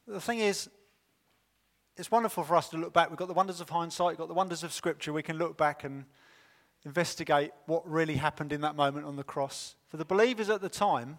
[0.07, 0.69] The thing is,
[1.97, 3.09] it's wonderful for us to look back.
[3.09, 5.11] We've got the wonders of hindsight, we've got the wonders of Scripture.
[5.11, 6.05] We can look back and
[6.85, 9.75] investigate what really happened in that moment on the cross.
[9.89, 11.17] For the believers at the time,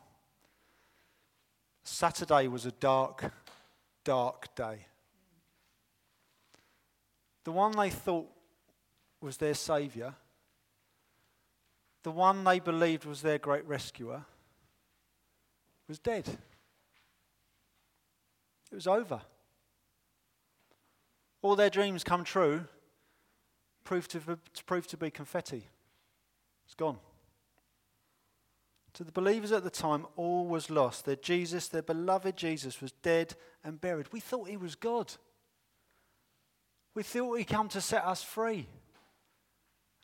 [1.82, 3.32] Saturday was a dark,
[4.04, 4.86] dark day.
[7.44, 8.28] The one they thought
[9.20, 10.14] was their Saviour,
[12.02, 14.24] the one they believed was their great rescuer,
[15.88, 16.26] was dead.
[18.70, 19.20] It was over.
[21.42, 22.64] All their dreams come true
[23.84, 25.66] proved to, to be confetti.
[26.64, 26.98] It's gone.
[28.94, 31.04] To the believers at the time, all was lost.
[31.04, 34.12] Their Jesus, their beloved Jesus, was dead and buried.
[34.12, 35.12] We thought he was God.
[36.94, 38.66] We thought he'd come to set us free.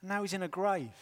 [0.07, 0.95] Now he's in a grave.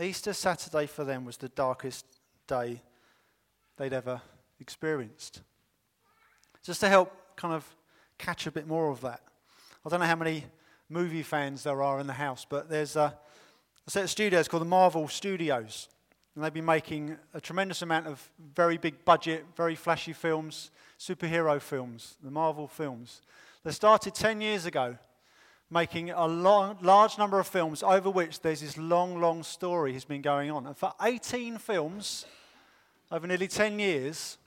[0.00, 2.04] Easter Saturday for them was the darkest
[2.48, 2.82] day
[3.76, 4.20] they'd ever
[4.58, 5.42] experienced.
[6.64, 7.64] Just to help kind of
[8.18, 9.22] catch a bit more of that.
[9.86, 10.46] I don't know how many
[10.88, 13.16] movie fans there are in the house, but there's a,
[13.86, 15.88] a set of studios called the Marvel Studios.
[16.34, 21.60] And they've been making a tremendous amount of very big budget, very flashy films, superhero
[21.60, 23.22] films, the Marvel films.
[23.62, 24.98] They started 10 years ago
[25.70, 30.04] making a long, large number of films over which there's this long, long story has
[30.04, 30.66] been going on.
[30.66, 32.24] And for 18 films,
[33.10, 34.38] over nearly 10 years,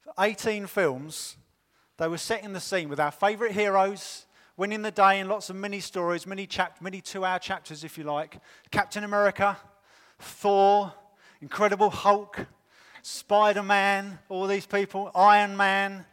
[0.00, 1.36] for 18 films,
[1.98, 5.56] they were setting the scene with our favourite heroes, winning the day in lots of
[5.56, 8.38] mini stories, mini, chap- mini two hour chapters, if you like.
[8.70, 9.56] Captain America,
[10.18, 10.92] Thor,
[11.42, 12.46] Incredible Hulk,
[13.02, 16.04] Spider Man, all these people, Iron Man.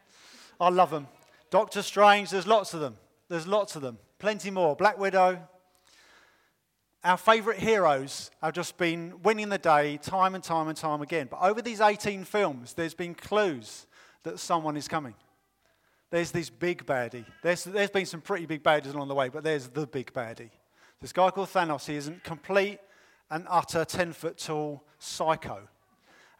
[0.60, 1.08] I love them.
[1.50, 2.98] Doctor Strange, there's lots of them.
[3.30, 3.98] There's lots of them.
[4.20, 4.76] Plenty more.
[4.76, 5.40] Black Widow.
[7.04, 11.28] Our favourite heroes have just been winning the day time and time and time again.
[11.30, 13.88] But over these 18 films, there's been clues
[14.24, 15.16] that someone is coming.
[16.12, 17.26] There's this big baddie.
[17.42, 20.52] There's, there's been some pretty big baddies along the way, but there's the big baddie.
[21.02, 22.80] This guy called Thanos, he isn't complete
[23.30, 25.68] and utter 10 foot tall psycho.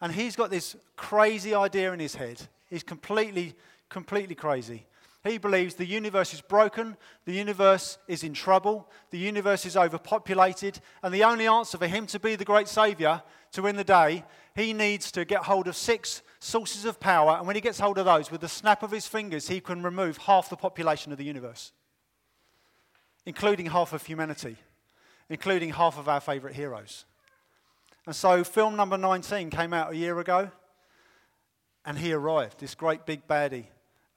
[0.00, 2.40] And he's got this crazy idea in his head.
[2.70, 3.54] He's completely,
[3.88, 4.86] completely crazy.
[5.24, 10.80] He believes the universe is broken, the universe is in trouble, the universe is overpopulated,
[11.02, 14.22] and the only answer for him to be the great savior to win the day,
[14.54, 17.96] he needs to get hold of six sources of power, and when he gets hold
[17.96, 21.16] of those, with the snap of his fingers, he can remove half the population of
[21.16, 21.72] the universe,
[23.24, 24.58] including half of humanity,
[25.30, 27.06] including half of our favourite heroes.
[28.04, 30.50] And so, film number 19 came out a year ago,
[31.86, 33.68] and he arrived, this great big baddie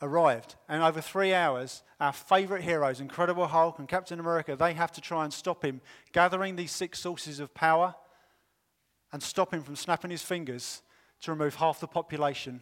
[0.02, 0.56] arrived.
[0.70, 5.02] And over three hours, our favourite heroes, Incredible Hulk and Captain America, they have to
[5.02, 5.82] try and stop him
[6.12, 7.96] gathering these six sources of power
[9.12, 10.82] and stop him from snapping his fingers
[11.22, 12.62] to remove half the population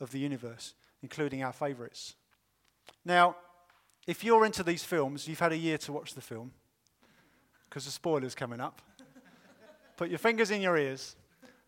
[0.00, 2.16] of the universe, including our favourites.
[3.04, 3.36] Now,
[4.06, 6.52] if you're into these films, you've had a year to watch the film,
[7.64, 8.82] because the spoiler's coming up.
[9.96, 11.16] Put your fingers in your ears.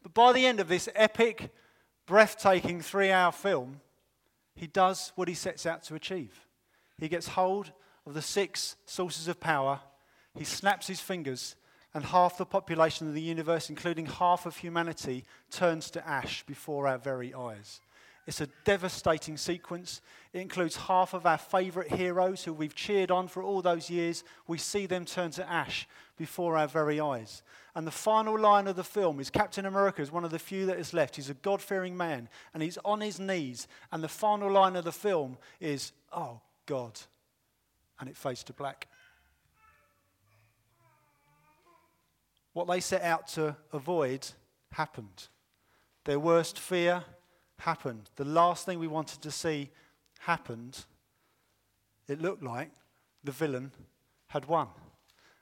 [0.03, 1.51] But by the end of this epic,
[2.05, 3.81] breathtaking three hour film,
[4.57, 6.47] he does what he sets out to achieve.
[6.99, 7.73] He gets hold
[8.07, 9.81] of the six sources of power,
[10.35, 11.57] he snaps his fingers,
[11.95, 16.87] and half the population of the universe, including half of humanity, turns to ash before
[16.87, 17.81] our very eyes.
[18.27, 20.01] It's a devastating sequence.
[20.33, 24.25] It includes half of our favourite heroes who we've cheered on for all those years.
[24.49, 27.45] We see them turn to ash before our very eyes.
[27.77, 30.67] And the final line of the film is Captain America is one of the few
[30.67, 31.15] that is left.
[31.15, 33.69] He's a God fearing man and he's on his knees.
[33.93, 36.99] And the final line of the film is, Oh God.
[38.01, 38.89] And it fades to black.
[42.55, 44.27] What they set out to avoid
[44.73, 45.29] happened.
[46.05, 47.05] Their worst fear
[47.59, 48.11] happened.
[48.17, 49.71] The last thing we wanted to see
[50.21, 50.85] happened.
[52.09, 52.71] It looked like
[53.25, 53.73] the villain
[54.29, 54.69] had won.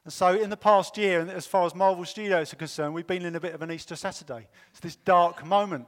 [0.04, 3.06] And so, in the past year, and as far as Marvel Studios are concerned, we've
[3.06, 4.48] been in a bit of an Easter Saturday.
[4.70, 5.86] It's this dark moment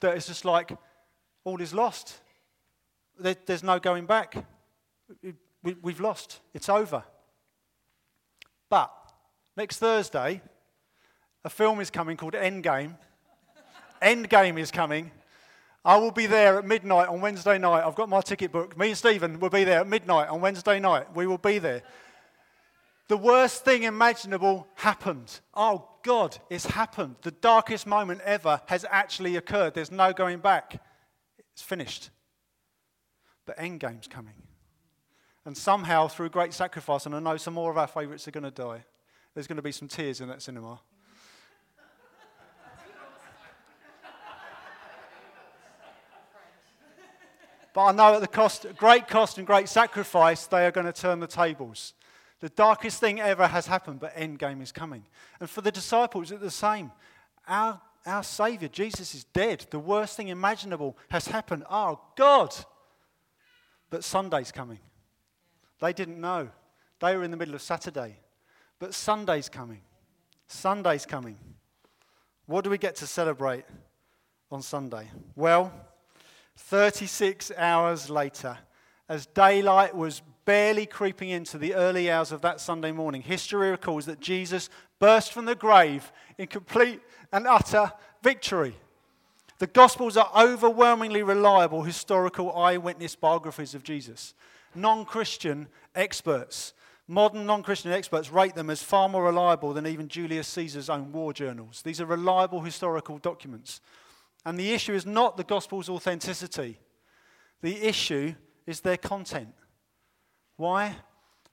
[0.00, 0.72] that is just like
[1.44, 2.20] all is lost.
[3.18, 4.36] there's no going back.
[5.82, 6.40] we've lost.
[6.54, 7.04] It's over.
[8.68, 8.92] But
[9.56, 10.42] Next Thursday,
[11.42, 12.94] a film is coming called Endgame.
[14.02, 15.10] Endgame is coming.
[15.86, 17.86] I will be there at midnight on Wednesday night.
[17.86, 18.76] I've got my ticket booked.
[18.76, 21.14] Me and Stephen will be there at midnight on Wednesday night.
[21.14, 21.82] We will be there.
[23.06, 25.38] The worst thing imaginable happened.
[25.54, 27.14] Oh, God, it's happened.
[27.22, 29.74] The darkest moment ever has actually occurred.
[29.74, 30.82] There's no going back.
[31.52, 32.10] It's finished.
[33.46, 34.34] The end game's coming.
[35.44, 38.42] And somehow, through great sacrifice, and I know some more of our favourites are going
[38.42, 38.84] to die,
[39.34, 40.80] there's going to be some tears in that cinema.
[47.76, 50.94] But I know at the cost, great cost and great sacrifice, they are going to
[50.94, 51.92] turn the tables.
[52.40, 55.04] The darkest thing ever has happened, but endgame is coming.
[55.40, 56.90] And for the disciples, it's the same.
[57.46, 59.66] Our, our Savior, Jesus, is dead.
[59.68, 61.64] The worst thing imaginable has happened.
[61.70, 62.54] Oh, God!
[63.90, 64.78] But Sunday's coming.
[65.78, 66.48] They didn't know.
[67.00, 68.20] They were in the middle of Saturday.
[68.78, 69.82] But Sunday's coming.
[70.46, 71.36] Sunday's coming.
[72.46, 73.66] What do we get to celebrate
[74.50, 75.10] on Sunday?
[75.34, 75.74] Well,
[76.56, 78.58] 36 hours later,
[79.08, 84.06] as daylight was barely creeping into the early hours of that Sunday morning, history recalls
[84.06, 87.00] that Jesus burst from the grave in complete
[87.32, 87.92] and utter
[88.22, 88.74] victory.
[89.58, 94.34] The Gospels are overwhelmingly reliable historical eyewitness biographies of Jesus.
[94.74, 96.74] Non Christian experts,
[97.08, 101.10] modern non Christian experts, rate them as far more reliable than even Julius Caesar's own
[101.12, 101.82] war journals.
[101.82, 103.80] These are reliable historical documents.
[104.46, 106.78] And the issue is not the Gospel's authenticity,
[107.60, 109.52] the issue is their content.
[110.56, 110.96] Why?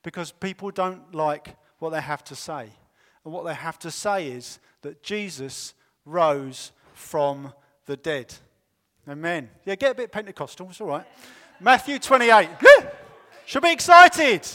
[0.03, 2.69] Because people don't like what they have to say.
[3.25, 5.73] And what they have to say is that Jesus
[6.06, 7.51] rose from
[7.86, 8.34] the dead.
[9.10, 9.49] Amen.
[9.65, 11.06] Yeah, get a bit Pentecostal, it's all right.
[11.60, 12.49] Matthew 28.
[13.45, 14.47] Should be excited.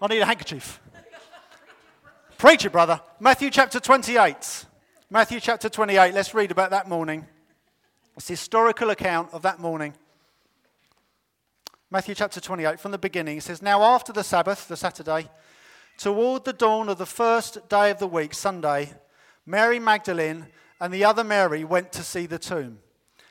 [0.00, 0.80] I need a handkerchief.
[2.38, 3.00] Preach it, brother.
[3.18, 4.66] Matthew chapter 28.
[5.14, 6.12] Matthew chapter 28.
[6.12, 7.24] Let's read about that morning.
[8.16, 9.94] It's historical account of that morning.
[11.88, 15.30] Matthew chapter 28, from the beginning, it says, Now after the Sabbath, the Saturday,
[15.98, 18.92] toward the dawn of the first day of the week, Sunday,
[19.46, 20.48] Mary Magdalene
[20.80, 22.80] and the other Mary went to see the tomb.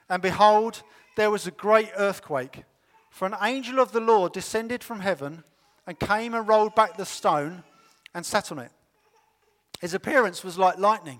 [0.09, 0.83] And behold,
[1.17, 2.63] there was a great earthquake.
[3.09, 5.43] For an angel of the Lord descended from heaven
[5.85, 7.65] and came and rolled back the stone
[8.13, 8.71] and sat on it.
[9.81, 11.19] His appearance was like lightning,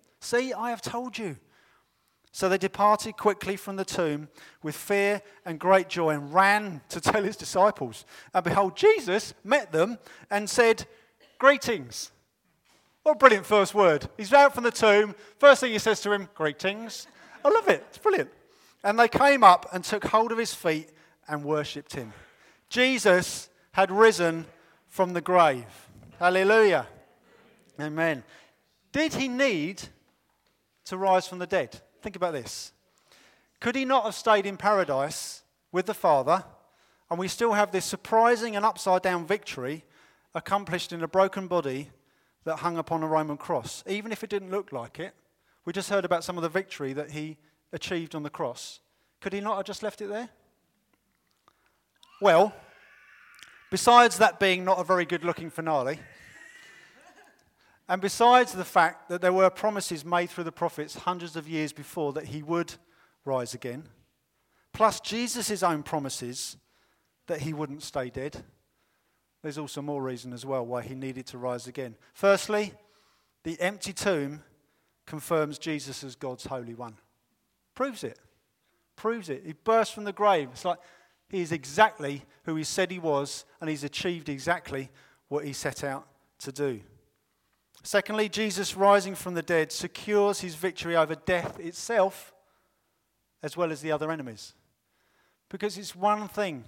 [0.21, 1.35] See, I have told you.
[2.31, 4.29] So they departed quickly from the tomb
[4.63, 8.05] with fear and great joy and ran to tell his disciples.
[8.33, 9.97] And behold, Jesus met them
[10.29, 10.85] and said,
[11.39, 12.11] Greetings.
[13.03, 14.07] What a brilliant first word.
[14.15, 15.15] He's out from the tomb.
[15.39, 17.07] First thing he says to him, Greetings.
[17.43, 17.83] I love it.
[17.89, 18.29] It's brilliant.
[18.83, 20.89] And they came up and took hold of his feet
[21.27, 22.13] and worshipped him.
[22.69, 24.45] Jesus had risen
[24.87, 25.65] from the grave.
[26.19, 26.87] Hallelujah.
[27.79, 28.23] Amen.
[28.91, 29.81] Did he need
[30.85, 31.81] to rise from the dead?
[32.01, 32.71] Think about this.
[33.59, 36.43] Could he not have stayed in paradise with the Father,
[37.09, 39.83] and we still have this surprising and upside down victory
[40.33, 41.91] accomplished in a broken body
[42.43, 45.13] that hung upon a Roman cross, even if it didn't look like it?
[45.65, 47.37] We just heard about some of the victory that he
[47.71, 48.79] achieved on the cross.
[49.19, 50.29] Could he not have just left it there?
[52.19, 52.53] Well,
[53.69, 55.99] besides that being not a very good looking finale,
[57.91, 61.73] and besides the fact that there were promises made through the prophets hundreds of years
[61.73, 62.73] before that he would
[63.25, 63.83] rise again,
[64.71, 66.55] plus Jesus' own promises
[67.27, 68.45] that he wouldn't stay dead,
[69.41, 71.97] there's also more reason as well why he needed to rise again.
[72.13, 72.71] Firstly,
[73.43, 74.41] the empty tomb
[75.05, 76.95] confirms Jesus as God's Holy One.
[77.75, 78.17] Proves it.
[78.95, 79.43] Proves it.
[79.45, 80.47] He burst from the grave.
[80.53, 80.79] It's like
[81.27, 84.89] he is exactly who he said he was, and he's achieved exactly
[85.27, 86.07] what he set out
[86.39, 86.79] to do.
[87.83, 92.33] Secondly, Jesus rising from the dead secures his victory over death itself
[93.41, 94.53] as well as the other enemies.
[95.49, 96.63] Because it's one thing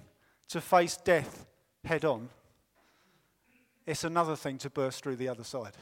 [0.48, 1.46] to face death
[1.84, 2.28] head on,
[3.86, 5.76] it's another thing to burst through the other side.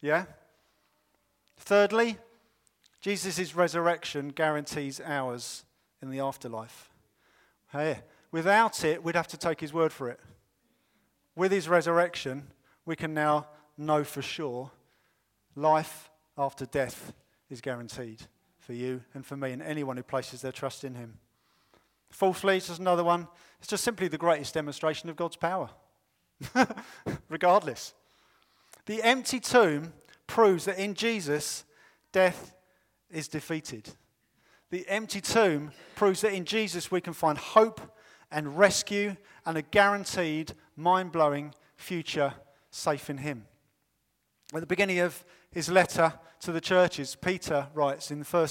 [0.00, 0.26] Yeah?
[1.56, 2.18] Thirdly,
[3.00, 5.64] Jesus' resurrection guarantees ours
[6.02, 6.90] in the afterlife.
[7.72, 10.20] Hey, without it, we'd have to take his word for it.
[11.34, 12.48] With his resurrection,
[12.84, 13.46] we can now
[13.80, 14.70] know for sure
[15.56, 17.12] life after death
[17.48, 18.22] is guaranteed
[18.58, 21.18] for you and for me and anyone who places their trust in him.
[22.10, 25.70] Fourthly, just another one, it's just simply the greatest demonstration of God's power.
[27.28, 27.94] Regardless.
[28.86, 29.92] The empty tomb
[30.26, 31.64] proves that in Jesus,
[32.12, 32.54] death
[33.10, 33.90] is defeated.
[34.70, 37.80] The empty tomb proves that in Jesus we can find hope
[38.30, 42.34] and rescue and a guaranteed, mind blowing future
[42.70, 43.46] safe in Him.
[44.52, 48.48] At the beginning of his letter to the churches, Peter writes in 1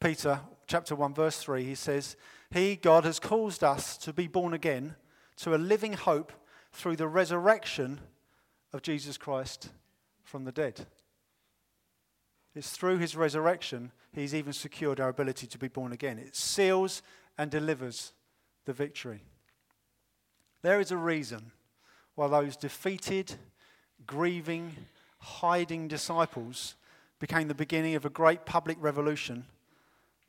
[0.00, 2.16] Peter chapter 1 verse 3, he says,
[2.50, 4.96] "He God has caused us to be born again
[5.36, 6.32] to a living hope
[6.72, 8.00] through the resurrection
[8.72, 9.70] of Jesus Christ
[10.24, 10.88] from the dead."
[12.54, 16.18] It's through his resurrection he's even secured our ability to be born again.
[16.18, 17.02] It seals
[17.38, 18.14] and delivers
[18.64, 19.22] the victory.
[20.62, 21.52] There is a reason
[22.14, 23.38] why those defeated,
[24.06, 24.88] grieving,
[25.18, 26.74] hiding disciples
[27.18, 29.44] became the beginning of a great public revolution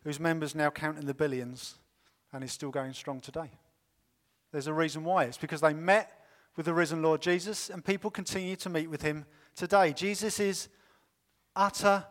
[0.04, 1.76] whose members now count in the billions
[2.32, 3.52] and is still going strong today.
[4.52, 5.26] There's a reason why.
[5.26, 6.26] It's because they met
[6.56, 9.26] with the risen Lord Jesus, and people continue to meet with him
[9.56, 9.94] today.
[9.94, 10.70] Jesus is
[11.56, 12.06] utter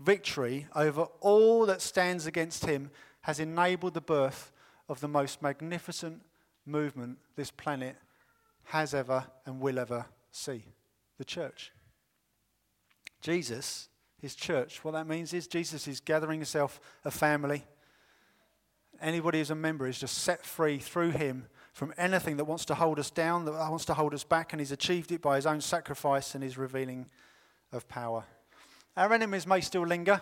[0.00, 2.90] victory over all that stands against him
[3.22, 4.50] has enabled the birth
[4.88, 6.22] of the most magnificent
[6.66, 7.96] movement this planet
[8.64, 10.64] has ever and will ever see
[11.18, 11.72] the church.
[13.22, 13.88] Jesus,
[14.20, 17.64] his church, what that means is Jesus is gathering himself a family.
[19.00, 22.74] Anybody who's a member is just set free through him from anything that wants to
[22.74, 25.46] hold us down, that wants to hold us back, and he's achieved it by his
[25.46, 27.06] own sacrifice and his revealing
[27.72, 28.24] of power.
[28.96, 30.20] Our enemies may still linger,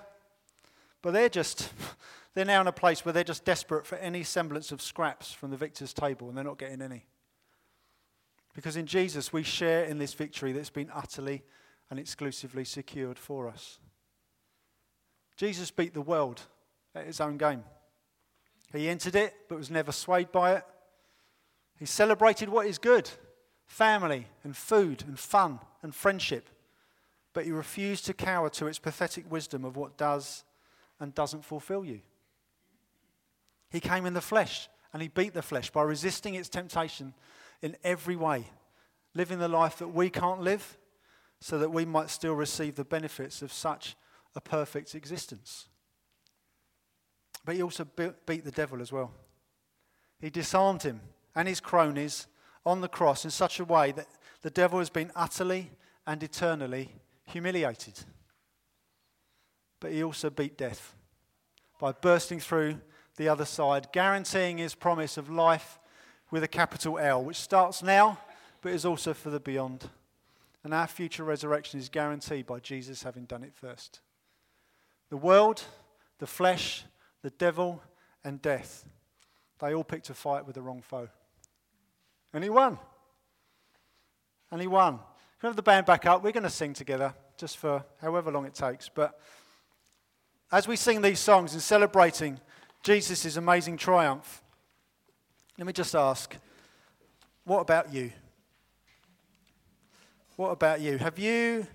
[1.03, 1.73] but they're just,
[2.35, 5.51] they're now in a place where they're just desperate for any semblance of scraps from
[5.51, 7.07] the victor's table, and they're not getting any.
[8.55, 11.43] Because in Jesus, we share in this victory that's been utterly
[11.91, 13.79] and exclusively secured for us.
[15.37, 16.43] Jesus beat the world
[16.95, 17.65] at his own game.
[18.73, 20.65] He entered it, but was never swayed by it.
[21.79, 23.11] He celebrated what is good
[23.67, 26.49] family and food and fun and friendship
[27.33, 30.45] but he refused to cower to its pathetic wisdom of what does
[30.99, 32.01] and doesn't fulfill you.
[33.71, 37.15] He came in the flesh and he beat the flesh by resisting its temptation
[37.63, 38.47] in every way,
[39.15, 40.77] living the life that we can't live
[41.41, 43.97] so that we might still receive the benefits of such
[44.35, 45.69] a perfect existence.
[47.45, 49.13] But he also beat the devil as well.
[50.21, 51.01] He disarmed him
[51.35, 52.27] and his cronies
[52.67, 54.07] on the cross in such a way that
[54.43, 55.71] the devil has been utterly
[56.07, 57.99] and eternally humiliated.
[59.81, 60.95] But he also beat death
[61.81, 62.81] by bursting through
[63.17, 65.79] the other side, guaranteeing his promise of life
[66.31, 68.19] with a capital L, which starts now
[68.61, 69.89] but is also for the beyond.
[70.63, 74.01] And our future resurrection is guaranteed by Jesus having done it first.
[75.09, 75.63] The world,
[76.19, 76.85] the flesh,
[77.23, 77.83] the devil,
[78.25, 78.85] and death,
[79.59, 81.09] they all picked a fight with the wrong foe.
[82.33, 82.79] And he won.
[84.51, 84.99] And he won.
[85.41, 86.23] Can have the band back up?
[86.23, 88.89] We're going to sing together, just for however long it takes.
[88.89, 89.19] But
[90.53, 92.39] as we sing these songs and celebrating
[92.83, 94.43] Jesus' amazing triumph,
[95.57, 96.37] let me just ask
[97.45, 98.13] what about you?
[100.41, 100.97] What about you?
[100.97, 101.67] Have you,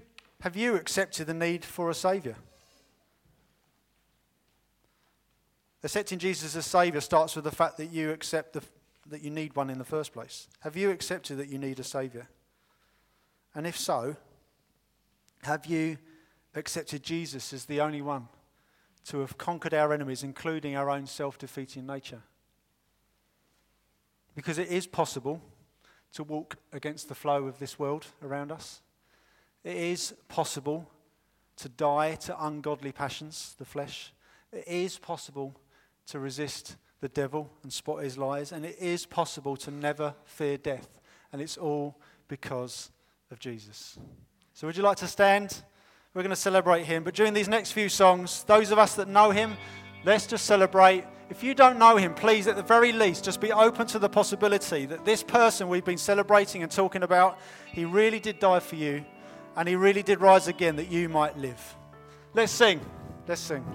[0.41, 2.33] have you accepted the need for a Saviour?
[5.83, 8.63] Accepting Jesus as Saviour starts with the fact that you accept the,
[9.05, 10.47] that you need one in the first place.
[10.61, 12.27] Have you accepted that you need a Saviour?
[13.53, 14.15] And if so,
[15.43, 15.99] have you
[16.55, 18.29] accepted Jesus as the only one
[19.09, 22.23] to have conquered our enemies, including our own self defeating nature?
[24.33, 25.39] Because it is possible
[26.15, 28.81] to walk against the flow of this world around us.
[29.63, 30.89] It is possible
[31.57, 34.13] to die to ungodly passions, the flesh.
[34.51, 35.55] It is possible
[36.07, 38.51] to resist the devil and spot his lies.
[38.51, 40.87] And it is possible to never fear death.
[41.33, 41.97] And it's all
[42.27, 42.91] because
[43.29, 43.97] of Jesus.
[44.53, 45.63] So, would you like to stand?
[46.13, 47.03] We're going to celebrate him.
[47.03, 49.57] But during these next few songs, those of us that know him,
[50.05, 51.03] let's just celebrate.
[51.29, 54.09] If you don't know him, please, at the very least, just be open to the
[54.09, 58.75] possibility that this person we've been celebrating and talking about, he really did die for
[58.75, 59.03] you
[59.55, 61.75] and he really did rise again that you might live.
[62.33, 62.79] Let's sing.
[63.27, 63.65] Let's sing.